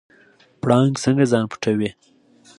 پړانګ 0.61 0.93
څنګه 1.03 1.25
ځان 1.31 1.45
پټوي؟ 1.51 1.89